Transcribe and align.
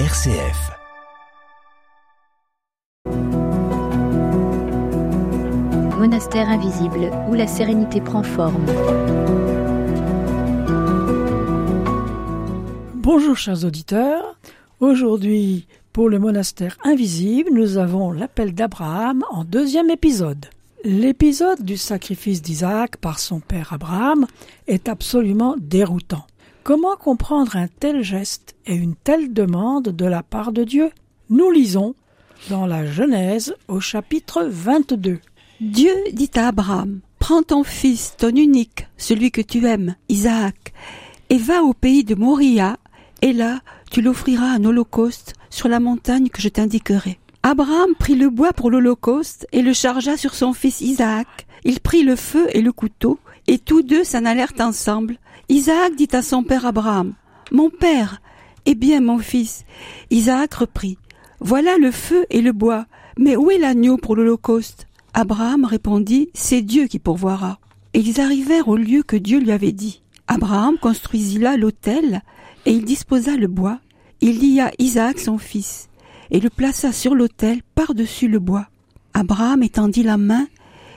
RCF. 0.00 0.72
Monastère 5.96 6.48
invisible 6.48 7.12
où 7.30 7.34
la 7.34 7.46
sérénité 7.46 8.00
prend 8.00 8.24
forme. 8.24 8.66
Bonjour 12.96 13.36
chers 13.36 13.64
auditeurs. 13.64 14.36
Aujourd'hui, 14.80 15.68
pour 15.92 16.08
le 16.08 16.18
monastère 16.18 16.76
invisible, 16.82 17.50
nous 17.52 17.78
avons 17.78 18.10
l'appel 18.10 18.52
d'Abraham 18.52 19.22
en 19.30 19.44
deuxième 19.44 19.90
épisode. 19.90 20.46
L'épisode 20.82 21.62
du 21.62 21.76
sacrifice 21.76 22.42
d'Isaac 22.42 22.96
par 22.96 23.20
son 23.20 23.38
père 23.38 23.72
Abraham 23.72 24.26
est 24.66 24.88
absolument 24.88 25.54
déroutant. 25.56 26.26
Comment 26.64 26.96
comprendre 26.96 27.56
un 27.56 27.68
tel 27.68 28.02
geste 28.02 28.56
et 28.64 28.74
une 28.74 28.94
telle 28.94 29.34
demande 29.34 29.90
de 29.90 30.06
la 30.06 30.22
part 30.22 30.50
de 30.50 30.64
Dieu? 30.64 30.88
Nous 31.28 31.50
lisons 31.50 31.94
dans 32.48 32.64
la 32.64 32.86
Genèse 32.86 33.54
au 33.68 33.80
chapitre 33.80 34.48
22. 34.48 35.20
Dieu 35.60 35.92
dit 36.14 36.30
à 36.36 36.48
Abraham, 36.48 37.00
Prends 37.18 37.42
ton 37.42 37.64
fils, 37.64 38.14
ton 38.16 38.30
unique, 38.30 38.88
celui 38.96 39.30
que 39.30 39.42
tu 39.42 39.66
aimes, 39.66 39.94
Isaac, 40.08 40.72
et 41.28 41.36
va 41.36 41.62
au 41.62 41.74
pays 41.74 42.02
de 42.02 42.14
Moria, 42.14 42.78
et 43.20 43.34
là 43.34 43.60
tu 43.90 44.00
l'offriras 44.00 44.56
en 44.56 44.64
holocauste 44.64 45.34
sur 45.50 45.68
la 45.68 45.80
montagne 45.80 46.30
que 46.30 46.40
je 46.40 46.48
t'indiquerai. 46.48 47.18
Abraham 47.42 47.94
prit 47.98 48.14
le 48.14 48.30
bois 48.30 48.54
pour 48.54 48.70
l'Holocauste 48.70 49.46
et 49.52 49.60
le 49.60 49.74
chargea 49.74 50.16
sur 50.16 50.34
son 50.34 50.54
fils 50.54 50.80
Isaac. 50.80 51.46
Il 51.64 51.80
prit 51.80 52.04
le 52.04 52.16
feu 52.16 52.46
et 52.54 52.62
le 52.62 52.72
couteau, 52.72 53.18
et 53.48 53.58
tous 53.58 53.82
deux 53.82 54.02
s'en 54.02 54.24
allèrent 54.24 54.54
ensemble. 54.60 55.18
Isaac 55.48 55.94
dit 55.96 56.08
à 56.12 56.22
son 56.22 56.42
père 56.42 56.66
Abraham, 56.66 57.14
Mon 57.52 57.70
père, 57.70 58.20
eh 58.66 58.74
bien 58.74 59.00
mon 59.00 59.18
fils. 59.18 59.64
Isaac 60.10 60.54
reprit, 60.54 60.98
Voilà 61.40 61.76
le 61.78 61.90
feu 61.90 62.26
et 62.30 62.40
le 62.40 62.52
bois, 62.52 62.86
mais 63.18 63.36
où 63.36 63.50
est 63.50 63.58
l'agneau 63.58 63.96
pour 63.96 64.16
l'Holocauste? 64.16 64.86
Abraham 65.12 65.64
répondit, 65.64 66.30
C'est 66.34 66.62
Dieu 66.62 66.86
qui 66.86 66.98
pourvoira. 66.98 67.58
Et 67.92 68.00
ils 68.00 68.20
arrivèrent 68.20 68.68
au 68.68 68.76
lieu 68.76 69.02
que 69.02 69.16
Dieu 69.16 69.38
lui 69.38 69.52
avait 69.52 69.72
dit. 69.72 70.02
Abraham 70.26 70.78
construisit 70.78 71.38
là 71.38 71.56
l'autel, 71.56 72.22
et 72.66 72.72
il 72.72 72.84
disposa 72.84 73.36
le 73.36 73.46
bois. 73.46 73.78
Il 74.20 74.40
lia 74.40 74.70
Isaac 74.78 75.18
son 75.18 75.38
fils 75.38 75.88
et 76.30 76.40
le 76.40 76.50
plaça 76.50 76.92
sur 76.92 77.14
l'autel 77.14 77.60
par-dessus 77.74 78.28
le 78.28 78.38
bois. 78.38 78.66
Abraham 79.12 79.62
étendit 79.62 80.02
la 80.02 80.16
main, 80.16 80.46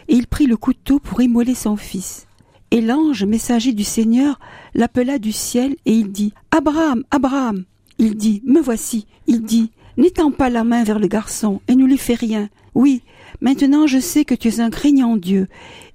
et 0.08 0.16
il 0.16 0.28
prit 0.28 0.48
le 0.48 0.58
couteau 0.58 1.00
pour 1.00 1.22
immoler 1.22 1.56
son 1.56 1.76
fils. 1.76 2.27
Et 2.72 2.82
l'ange 2.82 3.23
messager 3.23 3.73
du 3.73 3.84
Seigneur 3.84 4.40
l'appela 4.76 5.20
du 5.20 5.32
ciel, 5.32 5.76
et 5.86 5.94
il 5.94 6.12
dit 6.12 6.34
Abraham, 6.52 7.04
Abraham. 7.12 7.64
Il 7.98 8.16
dit 8.16 8.42
Me 8.46 8.62
voici. 8.62 9.08
Il 9.26 9.44
dit 9.44 9.72
N'étends 9.98 10.32
pas 10.32 10.50
la 10.50 10.64
main 10.64 10.84
vers 10.84 11.00
le 11.00 11.08
garçon, 11.08 11.62
et 11.68 11.76
ne 11.76 11.86
lui 11.86 11.98
fais 11.98 12.14
rien. 12.14 12.50
Oui, 12.76 13.02
maintenant 13.42 13.88
je 13.88 13.98
sais 14.00 14.26
que 14.26 14.36
tu 14.36 14.50
es 14.50 14.60
un 14.60 14.70
craignant 14.70 15.18
Dieu, 15.18 15.48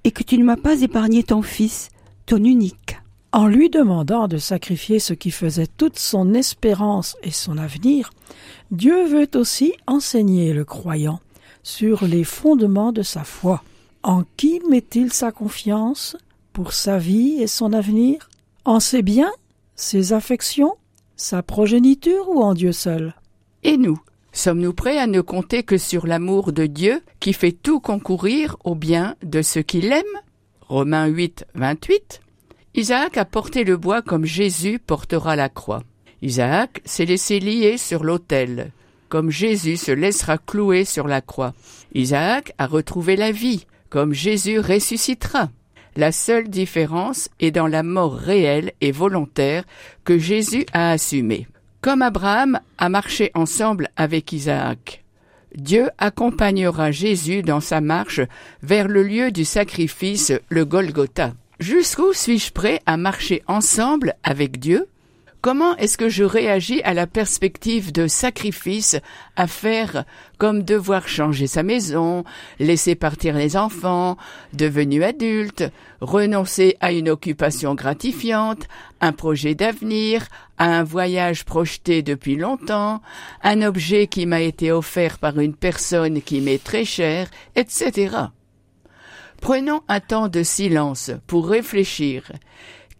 et 0.03 0.11
que 0.11 0.23
tu 0.23 0.37
ne 0.37 0.43
m'as 0.43 0.57
pas 0.57 0.81
épargné 0.81 1.23
ton 1.23 1.41
fils, 1.41 1.89
ton 2.25 2.43
unique. 2.43 2.97
En 3.31 3.47
lui 3.47 3.69
demandant 3.69 4.27
de 4.27 4.37
sacrifier 4.37 4.99
ce 4.99 5.13
qui 5.13 5.31
faisait 5.31 5.67
toute 5.67 5.97
son 5.97 6.33
espérance 6.33 7.15
et 7.23 7.31
son 7.31 7.57
avenir, 7.57 8.11
Dieu 8.71 9.05
veut 9.05 9.29
aussi 9.35 9.73
enseigner 9.87 10.53
le 10.53 10.65
croyant 10.65 11.19
sur 11.63 12.05
les 12.05 12.25
fondements 12.25 12.91
de 12.91 13.01
sa 13.01 13.23
foi. 13.23 13.63
En 14.03 14.23
qui 14.37 14.61
met-il 14.69 15.13
sa 15.13 15.31
confiance? 15.31 16.17
Pour 16.53 16.71
sa 16.71 16.97
vie 16.99 17.41
et 17.41 17.47
son 17.47 17.73
avenir 17.73 18.29
En 18.63 18.79
ses 18.79 19.01
biens, 19.01 19.31
ses 19.75 20.13
affections, 20.13 20.75
sa 21.17 21.43
progéniture 21.43 22.29
ou 22.29 22.41
en 22.41 22.53
Dieu 22.53 22.71
seul 22.71 23.15
Et 23.63 23.77
nous 23.77 23.99
Sommes-nous 24.35 24.73
prêts 24.73 24.97
à 24.97 25.05
ne 25.05 25.21
compter 25.21 25.61
que 25.61 25.77
sur 25.77 26.07
l'amour 26.07 26.53
de 26.53 26.65
Dieu 26.65 27.03
qui 27.19 27.33
fait 27.33 27.51
tout 27.51 27.79
concourir 27.79 28.57
au 28.63 28.73
bien 28.73 29.15
de 29.21 29.43
ceux 29.43 29.61
qui 29.61 29.79
l'aiment? 29.79 30.21
Romains 30.61 31.05
8, 31.05 31.45
28 31.53 32.21
Isaac 32.73 33.17
a 33.17 33.25
porté 33.25 33.63
le 33.63 33.77
bois 33.77 34.01
comme 34.01 34.25
Jésus 34.25 34.79
portera 34.79 35.35
la 35.35 35.49
croix. 35.49 35.83
Isaac 36.23 36.81
s'est 36.83 37.05
laissé 37.05 37.39
lier 37.39 37.77
sur 37.77 38.03
l'autel, 38.03 38.71
comme 39.07 39.29
Jésus 39.29 39.77
se 39.77 39.91
laissera 39.91 40.39
clouer 40.39 40.83
sur 40.83 41.07
la 41.07 41.21
croix. 41.21 41.53
Isaac 41.93 42.53
a 42.57 42.65
retrouvé 42.65 43.15
la 43.15 43.31
vie, 43.31 43.67
comme 43.89 44.13
Jésus 44.13 44.57
ressuscitera. 44.59 45.49
La 45.95 46.11
seule 46.11 46.49
différence 46.49 47.29
est 47.39 47.51
dans 47.51 47.67
la 47.67 47.83
mort 47.83 48.15
réelle 48.15 48.71
et 48.81 48.91
volontaire 48.91 49.63
que 50.03 50.17
Jésus 50.17 50.65
a 50.73 50.91
assumée. 50.91 51.47
Comme 51.81 52.01
Abraham 52.01 52.59
a 52.77 52.89
marché 52.89 53.31
ensemble 53.35 53.89
avec 53.95 54.31
Isaac. 54.31 55.03
Dieu 55.55 55.89
accompagnera 55.99 56.91
Jésus 56.91 57.43
dans 57.43 57.59
sa 57.59 57.79
marche 57.79 58.21
vers 58.63 58.87
le 58.87 59.03
lieu 59.03 59.31
du 59.31 59.45
sacrifice, 59.45 60.33
le 60.49 60.65
Golgotha. 60.65 61.33
Jusqu'où 61.59 62.13
suis-je 62.13 62.51
prêt 62.51 62.81
à 62.85 62.97
marcher 62.97 63.43
ensemble 63.47 64.15
avec 64.23 64.59
Dieu? 64.59 64.87
Comment 65.43 65.75
est-ce 65.75 65.97
que 65.97 66.07
je 66.07 66.23
réagis 66.23 66.81
à 66.83 66.93
la 66.93 67.05
perspective 67.05 67.91
de 67.91 68.07
sacrifice 68.07 68.95
à 69.35 69.45
faire 69.45 70.05
comme 70.37 70.63
devoir 70.63 71.09
changer 71.09 71.47
sa 71.47 71.63
maison, 71.63 72.23
laisser 72.59 72.95
partir 72.95 73.35
les 73.35 73.57
enfants, 73.57 74.15
devenus 74.53 75.03
adultes, 75.03 75.65
renoncer 75.99 76.77
à 76.79 76.93
une 76.93 77.09
occupation 77.09 77.75
gratifiante, 77.75 78.69
un 79.01 79.11
projet 79.11 79.53
d'avenir, 79.53 80.27
à 80.57 80.79
un 80.79 80.83
voyage 80.83 81.43
projeté 81.43 82.03
depuis 82.03 82.37
longtemps, 82.37 83.01
un 83.43 83.63
objet 83.63 84.07
qui 84.07 84.25
m'a 84.25 84.39
été 84.39 84.71
offert 84.71 85.17
par 85.19 85.37
une 85.41 85.55
personne 85.55 86.21
qui 86.21 86.39
m'est 86.39 86.63
très 86.63 86.85
chère, 86.85 87.27
etc. 87.57 88.15
Prenons 89.41 89.81
un 89.89 89.99
temps 89.99 90.29
de 90.29 90.41
silence 90.41 91.11
pour 91.27 91.49
réfléchir. 91.49 92.31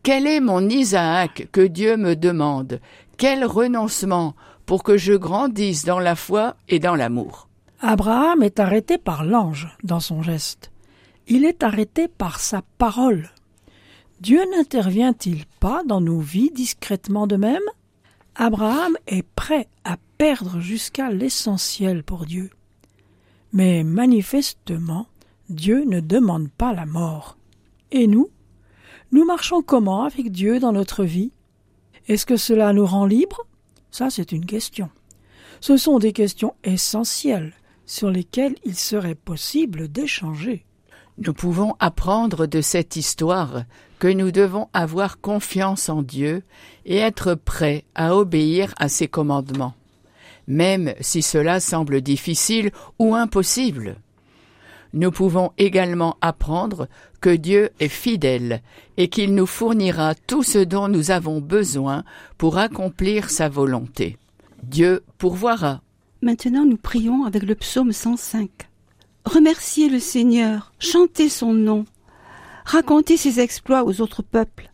Quel 0.03 0.27
est 0.27 0.41
mon 0.41 0.67
Isaac 0.67 1.47
que 1.53 1.61
Dieu 1.61 1.95
me 1.95 2.17
demande? 2.17 2.81
Quel 3.15 3.45
renoncement 3.45 4.35
pour 4.65 4.83
que 4.83 4.97
je 4.97 5.13
grandisse 5.13 5.85
dans 5.85 5.99
la 5.99 6.17
foi 6.17 6.57
et 6.67 6.79
dans 6.79 6.95
l'amour? 6.95 7.47
Abraham 7.79 8.43
est 8.43 8.59
arrêté 8.59 8.97
par 8.97 9.23
l'ange 9.23 9.69
dans 9.81 10.01
son 10.01 10.21
geste. 10.21 10.71
Il 11.29 11.45
est 11.45 11.63
arrêté 11.63 12.09
par 12.09 12.41
sa 12.41 12.63
parole. 12.77 13.29
Dieu 14.19 14.41
n'intervient-il 14.51 15.45
pas 15.61 15.83
dans 15.85 16.01
nos 16.01 16.19
vies 16.19 16.51
discrètement 16.51 17.25
de 17.25 17.37
même? 17.37 17.63
Abraham 18.35 18.97
est 19.07 19.23
prêt 19.23 19.69
à 19.85 19.95
perdre 20.17 20.59
jusqu'à 20.59 21.11
l'essentiel 21.11 22.03
pour 22.03 22.25
Dieu. 22.25 22.49
Mais 23.53 23.85
manifestement, 23.85 25.07
Dieu 25.47 25.85
ne 25.85 26.01
demande 26.01 26.49
pas 26.51 26.73
la 26.73 26.85
mort. 26.85 27.37
Et 27.91 28.07
nous 28.07 28.29
Nous 29.13 29.25
marchons 29.25 29.61
comment 29.61 30.05
avec 30.05 30.31
Dieu 30.31 30.59
dans 30.59 30.71
notre 30.71 31.03
vie? 31.03 31.31
Est-ce 32.07 32.25
que 32.25 32.35
cela 32.35 32.73
nous 32.73 32.87
rend 32.87 33.05
libres? 33.05 33.45
Ça, 33.91 34.09
c'est 34.09 34.31
une 34.31 34.47
question. 34.47 34.89
Ce 35.61 35.77
sont 35.77 35.99
des 35.99 36.13
questions 36.13 36.55
essentielles 36.63 37.53
sur 37.85 38.09
lesquelles 38.09 38.55
il 38.65 38.73
serait 38.73 39.13
possible 39.13 39.87
d'échanger. 39.87 40.65
Nous 41.19 41.33
pouvons 41.33 41.75
apprendre 41.79 42.47
de 42.47 42.59
cette 42.59 42.95
histoire 42.95 43.65
que 43.99 44.07
nous 44.07 44.31
devons 44.31 44.67
avoir 44.73 45.21
confiance 45.21 45.89
en 45.89 46.01
Dieu 46.01 46.41
et 46.87 46.97
être 46.97 47.35
prêts 47.35 47.85
à 47.93 48.15
obéir 48.15 48.73
à 48.77 48.89
ses 48.89 49.07
commandements, 49.07 49.75
même 50.47 50.95
si 51.01 51.21
cela 51.21 51.59
semble 51.59 52.01
difficile 52.01 52.71
ou 52.97 53.13
impossible 53.13 53.97
nous 54.93 55.11
pouvons 55.11 55.51
également 55.57 56.17
apprendre 56.21 56.87
que 57.19 57.29
Dieu 57.29 57.71
est 57.79 57.87
fidèle 57.87 58.61
et 58.97 59.07
qu'il 59.09 59.33
nous 59.33 59.47
fournira 59.47 60.13
tout 60.15 60.43
ce 60.43 60.59
dont 60.59 60.87
nous 60.87 61.11
avons 61.11 61.41
besoin 61.41 62.03
pour 62.37 62.57
accomplir 62.57 63.29
sa 63.29 63.49
volonté. 63.49 64.17
Dieu 64.61 65.03
pourvoira. 65.17 65.81
Maintenant 66.21 66.65
nous 66.65 66.77
prions 66.77 67.25
avec 67.25 67.43
le 67.43 67.55
psaume 67.55 67.91
105. 67.91 68.49
Remerciez 69.25 69.89
le 69.89 69.99
Seigneur, 69.99 70.73
chantez 70.79 71.29
son 71.29 71.53
nom, 71.53 71.85
racontez 72.65 73.17
ses 73.17 73.39
exploits 73.39 73.85
aux 73.85 74.01
autres 74.01 74.21
peuples. 74.21 74.69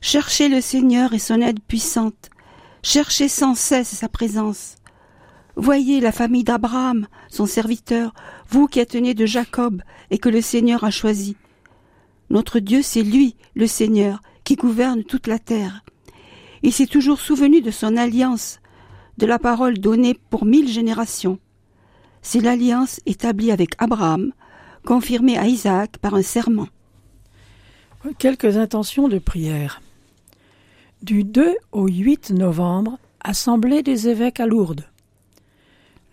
Cherchez 0.00 0.48
le 0.48 0.60
Seigneur 0.60 1.12
et 1.12 1.18
son 1.18 1.40
aide 1.40 1.60
puissante, 1.60 2.30
cherchez 2.82 3.28
sans 3.28 3.54
cesse 3.54 3.88
sa 3.88 4.08
présence. 4.08 4.76
Voyez 5.60 5.98
la 5.98 6.12
famille 6.12 6.44
d'Abraham, 6.44 7.08
son 7.28 7.44
serviteur, 7.44 8.14
vous 8.48 8.68
qui 8.68 8.78
êtes 8.78 8.94
nés 8.94 9.14
de 9.14 9.26
Jacob 9.26 9.82
et 10.08 10.18
que 10.18 10.28
le 10.28 10.40
Seigneur 10.40 10.84
a 10.84 10.92
choisi. 10.92 11.36
Notre 12.30 12.60
Dieu, 12.60 12.80
c'est 12.80 13.02
lui, 13.02 13.34
le 13.56 13.66
Seigneur, 13.66 14.20
qui 14.44 14.54
gouverne 14.54 15.02
toute 15.02 15.26
la 15.26 15.40
terre. 15.40 15.84
Il 16.62 16.72
s'est 16.72 16.86
toujours 16.86 17.18
souvenu 17.18 17.60
de 17.60 17.72
son 17.72 17.96
alliance, 17.96 18.60
de 19.18 19.26
la 19.26 19.40
parole 19.40 19.78
donnée 19.78 20.16
pour 20.30 20.44
mille 20.44 20.68
générations. 20.68 21.40
C'est 22.22 22.40
l'alliance 22.40 23.00
établie 23.04 23.50
avec 23.50 23.70
Abraham, 23.78 24.32
confirmée 24.86 25.38
à 25.38 25.48
Isaac 25.48 25.98
par 25.98 26.14
un 26.14 26.22
serment. 26.22 26.68
Quelques 28.18 28.58
intentions 28.58 29.08
de 29.08 29.18
prière. 29.18 29.82
Du 31.02 31.24
2 31.24 31.56
au 31.72 31.88
8 31.88 32.30
novembre, 32.30 32.96
Assemblée 33.24 33.82
des 33.82 34.06
évêques 34.06 34.38
à 34.38 34.46
Lourdes. 34.46 34.84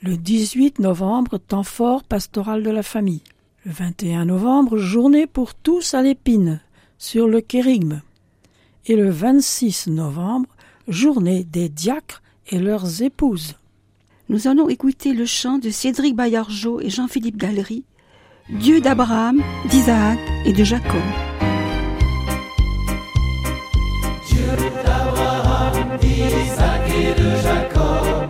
Le 0.06 0.18
18 0.18 0.78
novembre, 0.78 1.40
temps 1.40 1.63
fort 1.63 2.04
pastoral 2.04 2.62
de 2.62 2.69
la 2.69 2.84
famille. 2.84 3.24
Le 3.66 3.72
21 3.72 4.25
novembre, 4.25 4.78
journée 4.78 5.25
pour 5.25 5.56
tous 5.56 5.96
à 5.96 6.04
l'épine, 6.04 6.62
sur 7.00 7.28
le 7.28 7.42
kérigme. 7.42 8.04
Et 8.86 8.96
le 8.96 9.10
26 9.10 9.88
novembre, 9.88 10.48
journée 10.88 11.44
des 11.44 11.69
diacres 11.69 12.22
et 12.50 12.60
leurs 12.60 13.02
épouses. 13.02 13.56
Nous 14.30 14.48
allons 14.48 14.69
écouter 14.69 15.12
le 15.12 15.25
chant 15.25 15.57
de 15.57 15.72
Cédric 15.72 16.16
Bayargeau 16.16 16.80
et 16.81 16.92
Jean-Philippe 16.92 17.38
Galery, 17.38 17.84
Dieu 18.52 18.81
d'Abraham, 18.81 19.42
d'Isaac 19.72 20.19
et 20.46 20.54
de 20.54 20.63
Jacob. 20.63 21.02
d'Isaac 26.00 26.90
et 26.92 27.19
de 27.19 27.30
Jacob. 27.42 28.25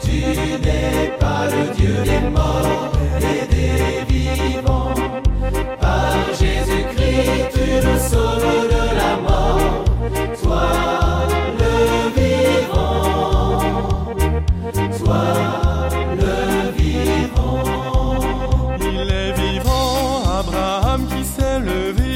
Tu 0.00 0.18
n'es 0.64 1.12
pas 1.18 1.46
le 1.46 1.74
Dieu 1.74 1.94
des 2.04 2.28
morts 2.30 2.92
et 3.20 3.46
des 3.54 4.04
vivants. 4.12 4.94
Par 5.80 6.12
Jésus-Christ, 6.30 7.50
tu 7.54 7.66
nous 7.86 7.98
sauves 7.98 8.68
de 8.74 8.84
la 8.96 9.12
mort. 9.28 9.84
Toi, 10.42 10.68
le 11.60 11.74
vivant. 12.18 13.60
Toi, 14.98 15.24
le 16.16 16.36
vivant. 16.76 17.62
Il 18.80 19.08
est 19.10 19.32
vivant, 19.32 20.22
Abraham 20.40 21.06
qui 21.06 21.24
s'est 21.24 21.60
levé. 21.60 22.14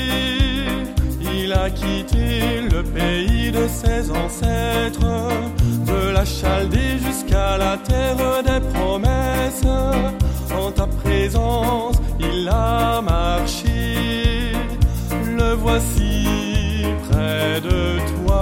Il 1.21 1.53
a 1.53 1.71
quitté 1.71 2.63
le 2.71 2.83
pays 2.83 3.53
de 3.53 3.69
ses 3.69 4.11
ancêtres, 4.11 5.29
la 6.15 6.25
Chaldée 6.25 6.97
jusqu'à 7.05 7.59
la 7.59 7.77
terre 7.77 8.43
des 8.49 8.61
promesses. 8.73 9.67
En 10.61 10.71
ta 10.71 10.87
présence, 10.87 11.97
il 12.21 12.49
a 12.49 13.01
marché. 13.03 14.53
Le 15.39 15.55
voici 15.55 16.85
près 17.09 17.61
de 17.61 17.99
toi. 18.13 18.34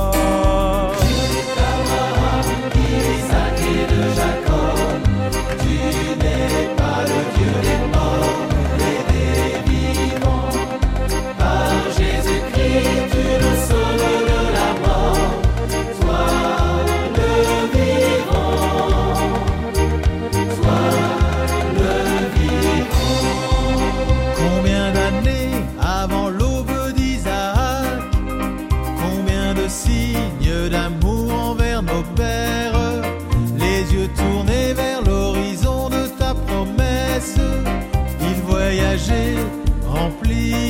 li. 40.33 40.63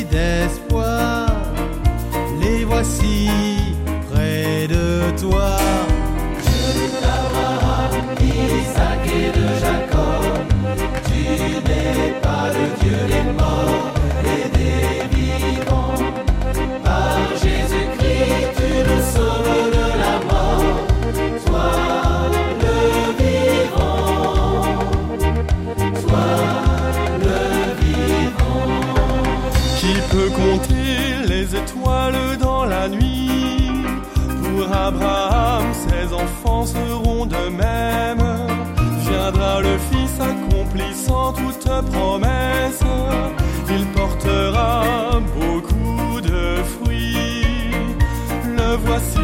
Les 31.26 31.56
étoiles 31.56 32.36
dans 32.40 32.64
la 32.64 32.88
nuit 32.88 33.70
Pour 34.42 34.72
Abraham, 34.74 35.64
ses 35.72 36.12
enfants 36.14 36.66
seront 36.66 37.26
de 37.26 37.48
même. 37.48 38.22
Viendra 39.08 39.60
le 39.60 39.78
Fils 39.90 40.14
accomplissant 40.20 41.32
toute 41.32 41.68
promesse. 41.90 42.82
Il 43.70 43.86
portera 43.86 44.84
beaucoup 45.34 46.20
de 46.20 46.62
fruits. 46.74 47.70
Le 48.56 48.76
voici 48.76 49.21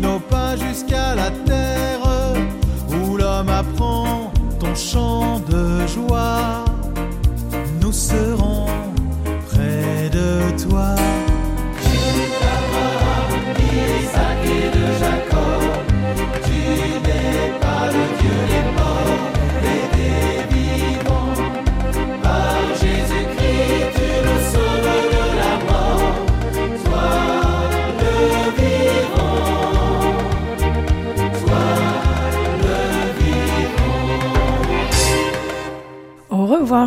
nos 0.00 0.18
pas 0.18 0.56
jusqu'à 0.56 1.14
la 1.14 1.30
terre 1.30 2.00
où 2.88 3.16
l'homme 3.16 3.48
apprend 3.48 4.32
ton 4.58 4.74
chant 4.74 5.40
de 5.40 5.86
joie. 5.86 6.69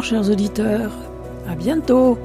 Chers 0.02 0.30
auditeurs. 0.30 0.92
À 1.50 1.56
bientôt. 1.56 2.18